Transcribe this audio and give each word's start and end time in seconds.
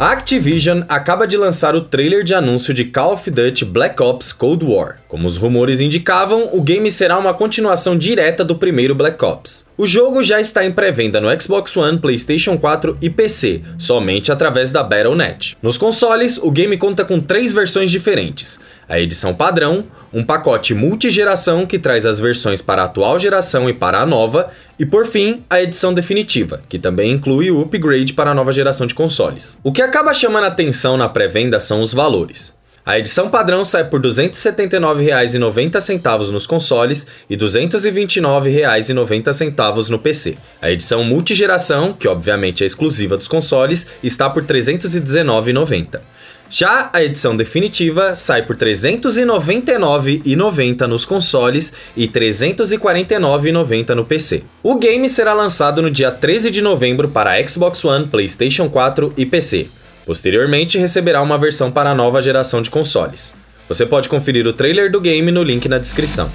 A 0.00 0.12
Activision 0.12 0.80
acaba 0.88 1.26
de 1.26 1.36
lançar 1.36 1.76
o 1.76 1.82
trailer 1.82 2.24
de 2.24 2.32
anúncio 2.32 2.72
de 2.72 2.86
Call 2.86 3.12
of 3.12 3.30
Duty 3.30 3.66
Black 3.66 4.02
Ops 4.02 4.32
Cold 4.32 4.64
War. 4.64 4.96
Como 5.06 5.28
os 5.28 5.36
rumores 5.36 5.78
indicavam, 5.78 6.48
o 6.54 6.62
game 6.62 6.90
será 6.90 7.18
uma 7.18 7.34
continuação 7.34 7.98
direta 7.98 8.42
do 8.42 8.56
primeiro 8.56 8.94
Black 8.94 9.22
Ops. 9.22 9.66
O 9.80 9.86
jogo 9.86 10.22
já 10.22 10.38
está 10.38 10.62
em 10.62 10.70
pré-venda 10.70 11.22
no 11.22 11.40
Xbox 11.40 11.74
One, 11.74 11.98
PlayStation 11.98 12.58
4 12.58 12.98
e 13.00 13.08
PC, 13.08 13.62
somente 13.78 14.30
através 14.30 14.70
da 14.70 14.82
Battle.net. 14.82 15.56
Nos 15.62 15.78
consoles, 15.78 16.36
o 16.36 16.50
game 16.50 16.76
conta 16.76 17.02
com 17.02 17.18
três 17.18 17.54
versões 17.54 17.90
diferentes: 17.90 18.60
a 18.86 19.00
edição 19.00 19.32
padrão, 19.32 19.86
um 20.12 20.22
pacote 20.22 20.74
multigeração 20.74 21.64
que 21.64 21.78
traz 21.78 22.04
as 22.04 22.20
versões 22.20 22.60
para 22.60 22.82
a 22.82 22.84
atual 22.84 23.18
geração 23.18 23.70
e 23.70 23.72
para 23.72 24.02
a 24.02 24.04
nova, 24.04 24.50
e 24.78 24.84
por 24.84 25.06
fim, 25.06 25.42
a 25.48 25.62
edição 25.62 25.94
definitiva, 25.94 26.60
que 26.68 26.78
também 26.78 27.12
inclui 27.12 27.50
o 27.50 27.62
upgrade 27.62 28.12
para 28.12 28.32
a 28.32 28.34
nova 28.34 28.52
geração 28.52 28.86
de 28.86 28.94
consoles. 28.94 29.58
O 29.64 29.72
que 29.72 29.80
acaba 29.80 30.12
chamando 30.12 30.44
atenção 30.44 30.98
na 30.98 31.08
pré-venda 31.08 31.58
são 31.58 31.80
os 31.80 31.94
valores. 31.94 32.54
A 32.84 32.98
edição 32.98 33.28
padrão 33.28 33.64
sai 33.64 33.84
por 33.84 34.00
R$ 34.00 34.08
279,90 34.08 36.30
nos 36.30 36.46
consoles 36.46 37.06
e 37.28 37.34
R$ 37.34 37.40
229,90 37.40 39.90
no 39.90 39.98
PC. 39.98 40.38
A 40.62 40.70
edição 40.70 41.04
multigeração, 41.04 41.92
que 41.92 42.08
obviamente 42.08 42.64
é 42.64 42.66
exclusiva 42.66 43.18
dos 43.18 43.28
consoles, 43.28 43.86
está 44.02 44.30
por 44.30 44.44
R$ 44.44 44.48
319,90. 44.48 46.00
Já 46.48 46.88
a 46.92 47.04
edição 47.04 47.36
definitiva 47.36 48.16
sai 48.16 48.40
por 48.42 48.56
R$ 48.56 48.72
399,90 48.72 50.86
nos 50.86 51.04
consoles 51.04 51.74
e 51.94 52.06
R$ 52.06 52.12
349,90 52.12 53.94
no 53.94 54.06
PC. 54.06 54.42
O 54.62 54.74
game 54.74 55.08
será 55.08 55.32
lançado 55.32 55.80
no 55.82 55.90
dia 55.90 56.10
13 56.10 56.50
de 56.50 56.60
novembro 56.62 57.08
para 57.10 57.46
Xbox 57.46 57.84
One, 57.84 58.08
PlayStation 58.08 58.68
4 58.68 59.14
e 59.16 59.24
PC. 59.26 59.68
Posteriormente, 60.04 60.78
receberá 60.78 61.22
uma 61.22 61.38
versão 61.38 61.70
para 61.70 61.90
a 61.90 61.94
nova 61.94 62.20
geração 62.22 62.62
de 62.62 62.70
consoles. 62.70 63.32
Você 63.68 63.86
pode 63.86 64.08
conferir 64.08 64.46
o 64.46 64.52
trailer 64.52 64.90
do 64.90 65.00
game 65.00 65.30
no 65.30 65.42
link 65.42 65.68
na 65.68 65.78
descrição. 65.78 66.30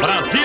Brasil! 0.00 0.40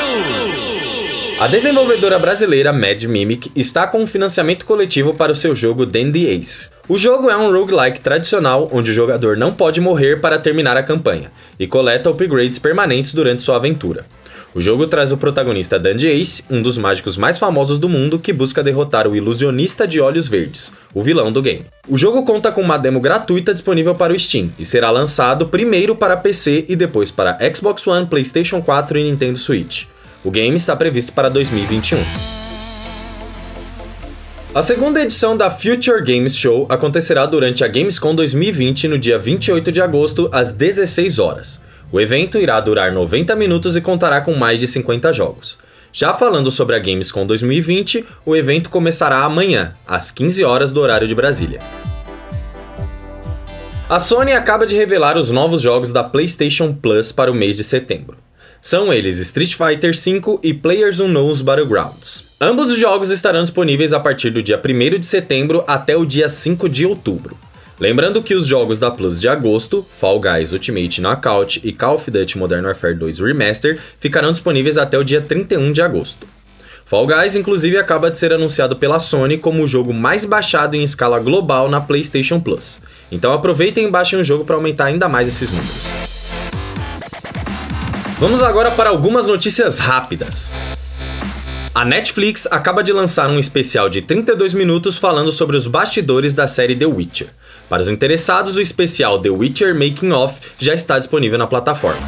A 1.41 1.47
desenvolvedora 1.47 2.19
brasileira 2.19 2.71
Mad 2.71 3.03
Mimic 3.05 3.51
está 3.55 3.87
com 3.87 3.99
um 3.99 4.05
financiamento 4.05 4.63
coletivo 4.63 5.15
para 5.15 5.31
o 5.31 5.35
seu 5.35 5.55
jogo 5.55 5.87
Dandy 5.87 6.27
Ace. 6.27 6.69
O 6.87 6.99
jogo 6.99 7.31
é 7.31 7.35
um 7.35 7.51
roguelike 7.51 7.99
tradicional 7.99 8.69
onde 8.71 8.91
o 8.91 8.93
jogador 8.93 9.35
não 9.35 9.51
pode 9.51 9.81
morrer 9.81 10.21
para 10.21 10.37
terminar 10.37 10.77
a 10.77 10.83
campanha 10.83 11.31
e 11.57 11.65
coleta 11.65 12.11
upgrades 12.11 12.59
permanentes 12.59 13.15
durante 13.15 13.41
sua 13.41 13.55
aventura. 13.55 14.05
O 14.53 14.59
jogo 14.59 14.85
traz 14.85 15.13
o 15.13 15.17
protagonista 15.17 15.79
Dandy 15.79 16.09
Ace, 16.09 16.43
um 16.49 16.61
dos 16.61 16.77
mágicos 16.77 17.15
mais 17.15 17.39
famosos 17.39 17.79
do 17.79 17.87
mundo 17.87 18.19
que 18.19 18.33
busca 18.33 18.61
derrotar 18.61 19.07
o 19.07 19.15
ilusionista 19.15 19.87
de 19.87 20.01
olhos 20.01 20.27
verdes, 20.27 20.73
o 20.93 21.01
vilão 21.01 21.31
do 21.31 21.41
game. 21.41 21.65
O 21.87 21.97
jogo 21.97 22.23
conta 22.23 22.51
com 22.51 22.59
uma 22.59 22.77
demo 22.77 22.99
gratuita 22.99 23.53
disponível 23.53 23.95
para 23.95 24.11
o 24.11 24.19
Steam 24.19 24.51
e 24.59 24.65
será 24.65 24.89
lançado 24.89 25.47
primeiro 25.47 25.95
para 25.95 26.17
PC 26.17 26.65
e 26.67 26.75
depois 26.75 27.09
para 27.09 27.37
Xbox 27.55 27.87
One, 27.87 28.07
PlayStation 28.07 28.61
4 28.61 28.99
e 28.99 29.03
Nintendo 29.05 29.37
Switch. 29.37 29.85
O 30.21 30.29
game 30.29 30.57
está 30.57 30.75
previsto 30.75 31.13
para 31.13 31.29
2021. 31.29 31.97
A 34.53 34.61
segunda 34.61 35.01
edição 35.01 35.37
da 35.37 35.49
Future 35.49 36.03
Games 36.03 36.35
Show 36.35 36.65
acontecerá 36.67 37.25
durante 37.25 37.63
a 37.63 37.69
Gamescom 37.69 38.13
2020 38.13 38.89
no 38.89 38.99
dia 38.99 39.17
28 39.17 39.71
de 39.71 39.79
agosto 39.79 40.29
às 40.29 40.51
16 40.51 41.19
horas. 41.19 41.70
O 41.91 41.99
evento 41.99 42.37
irá 42.37 42.59
durar 42.61 42.91
90 42.91 43.35
minutos 43.35 43.75
e 43.75 43.81
contará 43.81 44.21
com 44.21 44.33
mais 44.33 44.59
de 44.59 44.67
50 44.67 45.11
jogos. 45.11 45.59
Já 45.91 46.13
falando 46.13 46.49
sobre 46.49 46.75
a 46.75 46.79
Gamescom 46.79 47.25
2020, 47.25 48.05
o 48.25 48.33
evento 48.33 48.69
começará 48.69 49.23
amanhã, 49.23 49.75
às 49.85 50.09
15 50.09 50.41
horas 50.45 50.71
do 50.71 50.79
horário 50.79 51.05
de 51.05 51.13
Brasília. 51.13 51.59
A 53.89 53.99
Sony 53.99 54.31
acaba 54.31 54.65
de 54.65 54.73
revelar 54.73 55.17
os 55.17 55.33
novos 55.33 55.61
jogos 55.61 55.91
da 55.91 56.01
PlayStation 56.01 56.71
Plus 56.71 57.11
para 57.11 57.29
o 57.29 57.35
mês 57.35 57.57
de 57.57 57.63
setembro. 57.65 58.17
São 58.61 58.93
eles 58.93 59.17
Street 59.17 59.53
Fighter 59.53 59.91
V 59.93 60.39
e 60.43 60.53
Players 60.53 61.01
Unknown's 61.01 61.41
Battlegrounds. 61.41 62.23
Ambos 62.39 62.71
os 62.71 62.77
jogos 62.77 63.09
estarão 63.09 63.41
disponíveis 63.41 63.91
a 63.91 63.99
partir 63.99 64.29
do 64.29 64.41
dia 64.41 64.61
1 64.63 64.97
de 64.97 65.05
setembro 65.05 65.65
até 65.67 65.97
o 65.97 66.05
dia 66.05 66.29
5 66.29 66.69
de 66.69 66.85
outubro. 66.85 67.35
Lembrando 67.81 68.21
que 68.21 68.35
os 68.35 68.45
jogos 68.45 68.79
da 68.79 68.91
Plus 68.91 69.19
de 69.19 69.27
agosto, 69.27 69.83
Fall 69.91 70.19
Guys 70.19 70.53
Ultimate 70.53 71.01
Knockout 71.01 71.59
e 71.63 71.73
Call 71.73 71.95
of 71.95 72.11
Duty 72.11 72.37
Modern 72.37 72.63
Warfare 72.63 72.93
2 72.93 73.17
Remaster, 73.19 73.79
ficarão 73.99 74.31
disponíveis 74.31 74.77
até 74.77 74.99
o 74.99 75.03
dia 75.03 75.19
31 75.19 75.71
de 75.71 75.81
agosto. 75.81 76.27
Fall 76.85 77.07
Guys, 77.07 77.35
inclusive, 77.35 77.79
acaba 77.79 78.11
de 78.11 78.19
ser 78.19 78.31
anunciado 78.33 78.75
pela 78.75 78.99
Sony 78.99 79.35
como 79.35 79.63
o 79.63 79.67
jogo 79.67 79.91
mais 79.91 80.25
baixado 80.25 80.75
em 80.75 80.83
escala 80.83 81.19
global 81.19 81.71
na 81.71 81.81
PlayStation 81.81 82.39
Plus. 82.39 82.79
Então 83.11 83.33
aproveitem 83.33 83.87
e 83.87 83.89
baixem 83.89 84.19
o 84.19 84.23
jogo 84.23 84.45
para 84.45 84.57
aumentar 84.57 84.85
ainda 84.85 85.09
mais 85.09 85.27
esses 85.27 85.49
números. 85.49 85.81
Vamos 88.19 88.43
agora 88.43 88.69
para 88.69 88.91
algumas 88.91 89.25
notícias 89.25 89.79
rápidas. 89.79 90.53
A 91.73 91.85
Netflix 91.85 92.45
acaba 92.51 92.83
de 92.83 92.91
lançar 92.91 93.29
um 93.29 93.39
especial 93.39 93.87
de 93.87 94.01
32 94.01 94.53
minutos 94.53 94.97
falando 94.97 95.31
sobre 95.31 95.55
os 95.55 95.67
bastidores 95.67 96.33
da 96.33 96.45
série 96.45 96.75
The 96.75 96.85
Witcher. 96.85 97.29
Para 97.69 97.81
os 97.81 97.87
interessados, 97.87 98.57
o 98.57 98.61
especial 98.61 99.19
The 99.19 99.29
Witcher 99.29 99.73
Making 99.73 100.11
Off 100.11 100.37
já 100.59 100.73
está 100.73 100.99
disponível 100.99 101.37
na 101.37 101.47
plataforma. 101.47 102.01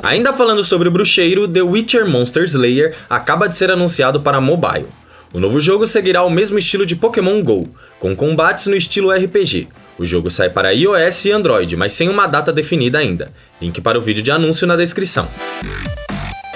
Ainda 0.00 0.32
falando 0.32 0.62
sobre 0.62 0.86
o 0.86 0.92
bruxeiro, 0.92 1.48
The 1.48 1.62
Witcher 1.62 2.08
Monster 2.08 2.44
Slayer 2.44 2.94
acaba 3.10 3.48
de 3.48 3.56
ser 3.56 3.68
anunciado 3.68 4.20
para 4.20 4.40
mobile. 4.40 4.86
O 5.34 5.40
novo 5.40 5.58
jogo 5.58 5.84
seguirá 5.84 6.22
o 6.22 6.30
mesmo 6.30 6.56
estilo 6.56 6.86
de 6.86 6.94
Pokémon 6.94 7.42
GO, 7.42 7.68
com 7.98 8.14
combates 8.14 8.68
no 8.68 8.76
estilo 8.76 9.10
RPG. 9.10 9.66
O 9.98 10.06
jogo 10.06 10.30
sai 10.30 10.50
para 10.50 10.72
iOS 10.72 11.24
e 11.24 11.32
Android, 11.32 11.76
mas 11.76 11.94
sem 11.94 12.08
uma 12.08 12.28
data 12.28 12.52
definida 12.52 12.98
ainda. 12.98 13.32
Link 13.60 13.80
para 13.80 13.98
o 13.98 14.00
vídeo 14.00 14.22
de 14.22 14.30
anúncio 14.30 14.68
na 14.68 14.76
descrição. 14.76 15.28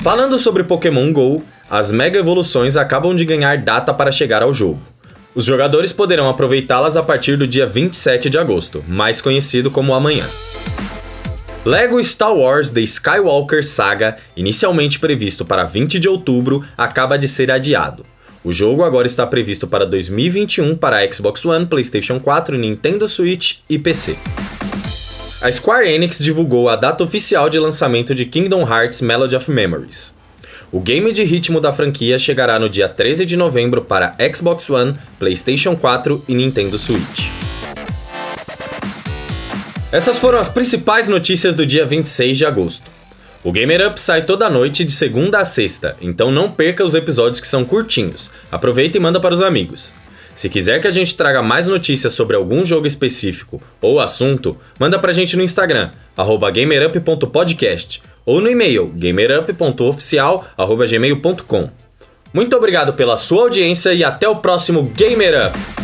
Falando 0.03 0.39
sobre 0.39 0.65
Pokémon 0.65 1.13
GO, 1.13 1.43
as 1.69 1.93
Mega 1.93 2.19
Evoluções 2.19 2.75
acabam 2.75 3.15
de 3.15 3.23
ganhar 3.23 3.59
data 3.59 3.93
para 3.93 4.11
chegar 4.11 4.43
ao 4.43 4.53
jogo. 4.53 4.81
Os 5.35 5.45
jogadores 5.45 5.93
poderão 5.93 6.27
aproveitá-las 6.27 6.97
a 6.97 7.03
partir 7.03 7.37
do 7.37 7.47
dia 7.47 7.67
27 7.67 8.31
de 8.31 8.39
agosto, 8.39 8.83
mais 8.89 9.21
conhecido 9.21 9.71
como 9.71 9.93
amanhã. 9.93 10.25
Lego 11.67 12.01
Star 12.01 12.35
Wars 12.35 12.71
The 12.71 12.81
Skywalker 12.81 13.63
Saga, 13.63 14.17
inicialmente 14.35 14.99
previsto 14.99 15.45
para 15.45 15.65
20 15.65 15.99
de 15.99 16.09
outubro, 16.09 16.65
acaba 16.79 17.19
de 17.19 17.29
ser 17.29 17.51
adiado. 17.51 18.07
O 18.43 18.55
jogo 18.55 18.83
agora 18.83 19.07
está 19.07 19.27
previsto 19.27 19.69
para 19.69 19.85
2021 19.85 20.77
para 20.77 21.13
Xbox 21.13 21.45
One, 21.45 21.67
PlayStation 21.67 22.19
4, 22.19 22.57
Nintendo 22.57 23.07
Switch 23.07 23.59
e 23.69 23.79
PC. 23.79 24.17
A 25.43 25.51
Square 25.51 25.91
Enix 25.91 26.19
divulgou 26.19 26.69
a 26.69 26.77
data 26.77 27.03
oficial 27.03 27.49
de 27.49 27.59
lançamento 27.59 28.15
de 28.15 28.27
Kingdom 28.27 28.61
Hearts 28.61 29.01
Melody 29.01 29.35
of 29.35 29.51
Memories. 29.51 30.15
O 30.71 30.79
game 30.79 31.11
de 31.13 31.25
ritmo 31.25 31.63
da 31.63 31.73
franquia 31.73 32.19
chegará 32.19 32.59
no 32.59 32.69
dia 32.69 32.87
13 32.91 33.25
de 33.25 33.39
novembro 33.39 33.81
para 33.81 34.15
Xbox 34.35 34.69
One, 34.69 34.99
PlayStation 35.19 35.75
4 35.75 36.23
e 36.29 36.35
Nintendo 36.35 36.77
Switch. 36.79 37.31
Essas 39.91 40.19
foram 40.19 40.39
as 40.39 40.51
principais 40.51 41.09
notícias 41.09 41.55
do 41.55 41.65
dia 41.65 41.87
26 41.87 42.37
de 42.37 42.45
agosto. 42.45 42.91
O 43.43 43.51
Gamer 43.51 43.89
Up 43.89 43.99
sai 43.99 44.27
toda 44.27 44.51
noite 44.51 44.85
de 44.85 44.93
segunda 44.93 45.39
a 45.39 45.47
sexta, 45.47 45.97
então 46.03 46.31
não 46.31 46.51
perca 46.51 46.85
os 46.85 46.93
episódios 46.93 47.41
que 47.41 47.49
são 47.49 47.65
curtinhos. 47.65 48.31
Aproveita 48.53 48.99
e 48.99 49.01
manda 49.01 49.19
para 49.19 49.33
os 49.33 49.41
amigos. 49.41 49.91
Se 50.35 50.49
quiser 50.49 50.81
que 50.81 50.89
a 50.89 50.91
gente 50.91 51.17
traga 51.17 51.43
mais 51.43 51.67
notícias 51.67 52.13
sobre 52.13 52.37
algum 52.37 52.65
jogo 52.65 52.87
específico 52.87 53.61
ou 53.81 53.99
assunto, 54.01 54.57
manda 54.79 54.97
pra 54.99 55.13
gente 55.13 55.37
no 55.37 55.43
Instagram, 55.43 55.91
gamerup.podcast 56.53 58.03
ou 58.25 58.41
no 58.41 58.51
e-mail 58.51 58.91
gamerup.oficial.gmail.com. 58.95 61.71
Muito 62.33 62.57
obrigado 62.57 62.93
pela 62.93 63.17
sua 63.17 63.43
audiência 63.43 63.93
e 63.93 64.05
até 64.05 64.29
o 64.29 64.37
próximo 64.37 64.85
Gamer 64.95 65.49
Up! 65.49 65.80